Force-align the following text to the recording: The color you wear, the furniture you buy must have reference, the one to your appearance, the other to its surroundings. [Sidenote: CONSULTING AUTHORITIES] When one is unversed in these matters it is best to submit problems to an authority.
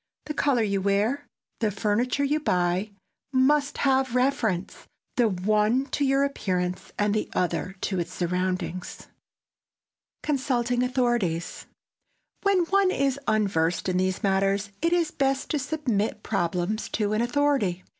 The 0.25 0.33
color 0.33 0.63
you 0.63 0.81
wear, 0.81 1.27
the 1.59 1.69
furniture 1.69 2.23
you 2.23 2.39
buy 2.39 2.89
must 3.31 3.77
have 3.77 4.15
reference, 4.15 4.87
the 5.15 5.29
one 5.29 5.85
to 5.91 6.03
your 6.03 6.23
appearance, 6.23 6.91
the 6.97 7.29
other 7.33 7.75
to 7.81 7.99
its 7.99 8.11
surroundings. 8.11 8.87
[Sidenote: 8.87 9.11
CONSULTING 10.23 10.83
AUTHORITIES] 10.85 11.67
When 12.41 12.65
one 12.65 12.89
is 12.89 13.19
unversed 13.27 13.87
in 13.87 13.97
these 13.97 14.23
matters 14.23 14.71
it 14.81 14.91
is 14.91 15.11
best 15.11 15.51
to 15.51 15.59
submit 15.59 16.23
problems 16.23 16.89
to 16.93 17.13
an 17.13 17.21
authority. 17.21 17.83